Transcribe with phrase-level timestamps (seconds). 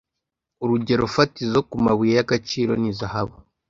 [0.63, 3.35] Urugerofatizo ku mabuye y’ agaciro ni zahabu.